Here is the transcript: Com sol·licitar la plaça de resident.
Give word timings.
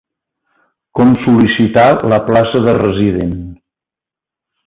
Com 0.99 1.11
sol·licitar 1.25 1.83
la 2.13 2.19
plaça 2.29 2.61
de 2.69 2.75
resident. 2.79 3.37